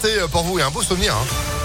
[0.00, 1.12] C'est euh, pour vous et un beau souvenir.
[1.12, 1.57] Hein.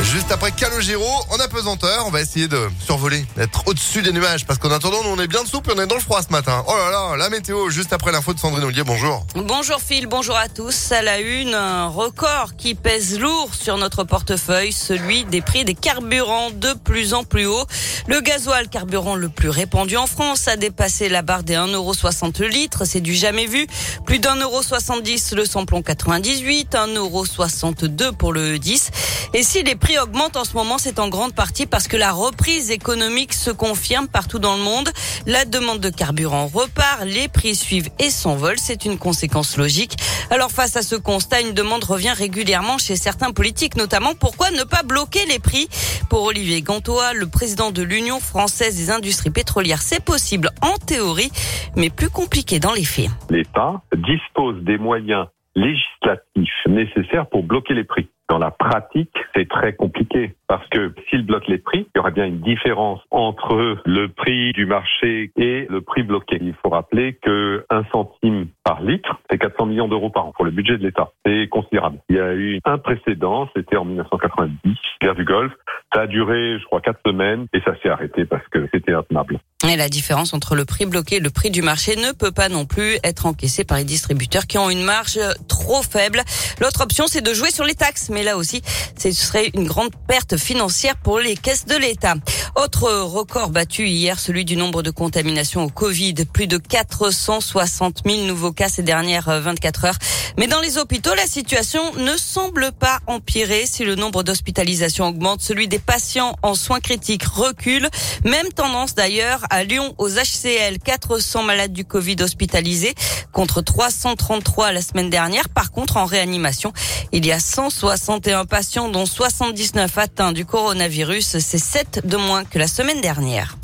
[0.00, 4.58] Juste après Calogero, en apesanteur, on va essayer de survoler, d'être au-dessus des nuages, parce
[4.58, 6.64] qu'en attendant, nous on est bien dessous, puis on est dans le froid ce matin.
[6.66, 9.24] Oh là là, la météo, juste après l'info de Sandrine Ollier, bonjour.
[9.36, 10.92] Bonjour Phil, bonjour à tous.
[10.92, 15.74] À la une, un record qui pèse lourd sur notre portefeuille, celui des prix des
[15.74, 17.66] carburants de plus en plus haut.
[18.06, 22.48] Le gasoil, carburant le plus répandu en France, a dépassé la barre des 1,60€ le
[22.48, 23.66] litre, c'est du jamais vu.
[24.04, 28.90] Plus d'1,70€ le samplon 98, 1,62€ pour le 10.
[29.34, 32.12] Et si les prix augmentent en ce moment, c'est en grande partie parce que la
[32.12, 34.88] reprise économique se confirme partout dans le monde.
[35.26, 38.58] La demande de carburant repart, les prix suivent et s'envolent.
[38.58, 39.96] C'est une conséquence logique.
[40.30, 44.62] Alors face à ce constat, une demande revient régulièrement chez certains politiques, notamment pourquoi ne
[44.62, 45.68] pas bloquer les prix?
[46.08, 51.32] Pour Olivier Gantois, le président de l'Union française des industries pétrolières, c'est possible en théorie,
[51.74, 53.10] mais plus compliqué dans les faits.
[53.30, 55.26] L'État dispose des moyens
[55.56, 58.08] législatifs nécessaires pour bloquer les prix.
[58.32, 62.10] Dans la pratique, c'est très compliqué parce que s'il bloque les prix, il y aurait
[62.10, 66.36] bien une différence entre le prix du marché et le prix bloqué.
[66.42, 70.44] Il faut rappeler que un centime par litre, c'est 400 millions d'euros par an pour
[70.44, 71.10] le budget de l'État.
[71.24, 72.00] C'est considérable.
[72.10, 75.54] Il y a eu un précédent, c'était en 1990, guerre du Golfe.
[75.94, 79.40] Ça a duré, je crois, quatre semaines et ça s'est arrêté parce que c'était intenable.
[79.70, 82.48] Et la différence entre le prix bloqué et le prix du marché ne peut pas
[82.48, 86.20] non plus être encaissée par les distributeurs qui ont une marge trop faible.
[86.60, 88.60] L'autre option, c'est de jouer sur les taxes, mais là aussi,
[88.98, 92.14] ce serait une grande perte financière pour les caisses de l'État.
[92.54, 96.14] Autre record battu hier, celui du nombre de contaminations au Covid.
[96.30, 99.98] Plus de 460 000 nouveaux cas ces dernières 24 heures.
[100.36, 103.64] Mais dans les hôpitaux, la situation ne semble pas empirer.
[103.64, 107.88] Si le nombre d'hospitalisations augmente, celui des patients en soins critiques recule.
[108.24, 110.78] Même tendance d'ailleurs à Lyon aux HCL.
[110.78, 112.94] 400 malades du Covid hospitalisés
[113.32, 115.48] contre 333 la semaine dernière.
[115.48, 116.74] Par contre, en réanimation,
[117.12, 121.38] il y a 161 patients dont 79 atteints du coronavirus.
[121.38, 123.56] C'est 7 de moins que la semaine dernière.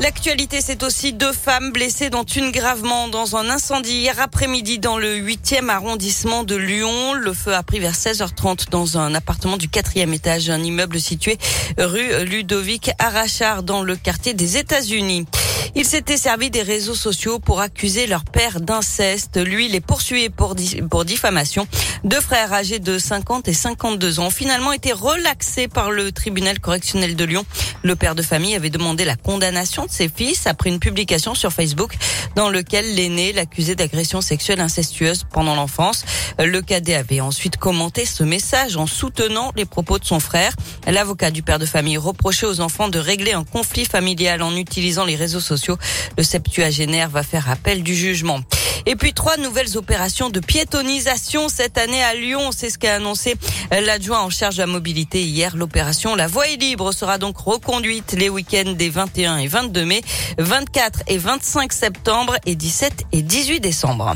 [0.00, 4.96] L'actualité, c'est aussi deux femmes blessées, dont une gravement dans un incendie hier après-midi dans
[4.96, 7.12] le 8e arrondissement de Lyon.
[7.12, 11.36] Le feu a pris vers 16h30 dans un appartement du quatrième étage, un immeuble situé
[11.76, 15.26] rue Ludovic Arachard dans le quartier des États-Unis.
[15.76, 19.36] Il s'était servi des réseaux sociaux pour accuser leur père d'inceste.
[19.36, 20.56] Lui, il est poursuivi pour,
[20.90, 21.66] pour diffamation.
[22.02, 26.58] Deux frères âgés de 50 et 52 ans ont finalement été relaxés par le tribunal
[26.58, 27.44] correctionnel de Lyon.
[27.82, 31.52] Le père de famille avait demandé la condamnation de ses fils après une publication sur
[31.52, 31.96] Facebook
[32.34, 36.04] dans lequel l'aîné l'accusait d'agression sexuelle incestueuse pendant l'enfance.
[36.38, 40.52] Le cadet avait ensuite commenté ce message en soutenant les propos de son frère.
[40.86, 45.04] L'avocat du père de famille reprochait aux enfants de régler un conflit familial en utilisant
[45.04, 48.40] les réseaux sociaux le septuagénaire va faire appel du jugement.
[48.86, 52.50] Et puis trois nouvelles opérations de piétonisation cette année à Lyon.
[52.52, 53.36] C'est ce qu'a annoncé
[53.70, 55.56] l'adjoint en charge de la mobilité hier.
[55.56, 60.02] L'opération La Voie est libre sera donc reconduite les week-ends des 21 et 22 mai,
[60.38, 64.14] 24 et 25 septembre et 17 et 18 décembre.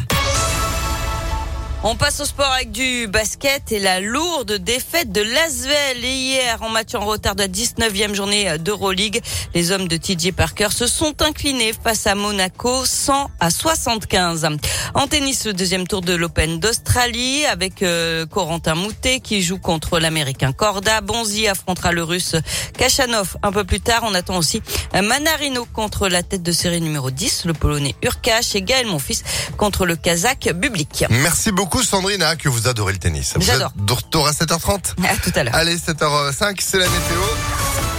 [1.86, 6.70] On passe au sport avec du basket et la lourde défaite de Lasvel hier en
[6.70, 9.20] match en retard de la 19e journée d'Euroleague.
[9.54, 14.48] Les hommes de TJ Parker se sont inclinés face à Monaco 100 à 75.
[14.94, 19.98] En tennis, le deuxième tour de l'Open d'Australie avec euh, Corentin Moutet qui joue contre
[19.98, 21.02] l'Américain Corda.
[21.02, 22.36] Bonzi affrontera le Russe
[22.78, 24.04] Kachanov un peu plus tard.
[24.06, 24.62] On attend aussi
[24.94, 29.22] Manarino contre la tête de série numéro 10, le Polonais Urkash et Gaël Monfils
[29.58, 31.04] contre le Kazakh Bublik.
[31.10, 31.84] Merci beaucoup.
[31.84, 33.34] Sandrina, que vous adorez le tennis.
[33.40, 33.72] J'adore.
[33.74, 35.54] De retour à 7h30 À tout à l'heure.
[35.54, 37.20] Allez, 7h05, c'est la météo.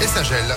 [0.02, 0.56] Et ça gèle.